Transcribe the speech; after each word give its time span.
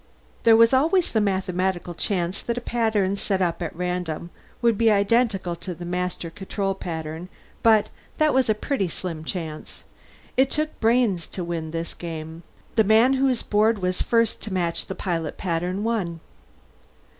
There 0.45 0.57
was 0.57 0.73
always 0.73 1.11
the 1.11 1.21
mathematical 1.21 1.93
chance 1.93 2.41
that 2.41 2.57
a 2.57 2.65
pattern 2.65 3.17
set 3.17 3.39
up 3.39 3.61
at 3.61 3.75
random 3.75 4.31
would 4.59 4.75
be 4.75 4.89
identical 4.89 5.55
to 5.57 5.75
the 5.75 5.85
master 5.85 6.31
control 6.31 6.73
pattern 6.73 7.29
but 7.61 7.89
that 8.17 8.33
was 8.33 8.49
a 8.49 8.55
pretty 8.55 8.87
slim 8.87 9.23
chance. 9.23 9.83
It 10.35 10.49
took 10.49 10.79
brains 10.79 11.27
to 11.27 11.43
win 11.43 11.67
at 11.67 11.73
this 11.73 11.93
game. 11.93 12.41
The 12.77 12.83
man 12.83 13.13
whose 13.13 13.43
board 13.43 13.77
was 13.77 14.01
first 14.01 14.41
to 14.41 14.51
match 14.51 14.87
the 14.87 14.95
pilot 14.95 15.37
pattern 15.37 15.83
won. 15.83 16.19